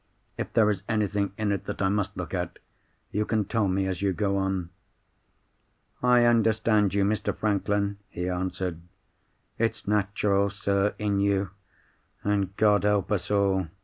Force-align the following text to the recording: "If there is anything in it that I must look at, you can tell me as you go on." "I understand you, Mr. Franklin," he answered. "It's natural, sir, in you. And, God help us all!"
"If 0.35 0.51
there 0.53 0.67
is 0.71 0.81
anything 0.89 1.31
in 1.37 1.51
it 1.51 1.65
that 1.65 1.79
I 1.79 1.87
must 1.89 2.17
look 2.17 2.33
at, 2.33 2.57
you 3.11 3.23
can 3.23 3.45
tell 3.45 3.67
me 3.67 3.85
as 3.85 4.01
you 4.01 4.13
go 4.13 4.35
on." 4.37 4.71
"I 6.01 6.25
understand 6.25 6.95
you, 6.95 7.03
Mr. 7.05 7.37
Franklin," 7.37 7.99
he 8.09 8.27
answered. 8.27 8.81
"It's 9.59 9.87
natural, 9.87 10.49
sir, 10.49 10.95
in 10.97 11.19
you. 11.19 11.51
And, 12.23 12.57
God 12.57 12.81
help 12.83 13.11
us 13.11 13.29
all!" 13.29 13.67